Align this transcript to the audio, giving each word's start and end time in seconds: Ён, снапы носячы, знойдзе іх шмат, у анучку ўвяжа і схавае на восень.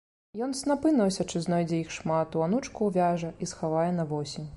Ён, 0.43 0.53
снапы 0.59 0.93
носячы, 0.99 1.41
знойдзе 1.45 1.77
іх 1.81 1.91
шмат, 1.97 2.39
у 2.39 2.43
анучку 2.47 2.89
ўвяжа 2.89 3.29
і 3.43 3.51
схавае 3.53 3.89
на 3.99 4.07
восень. 4.15 4.49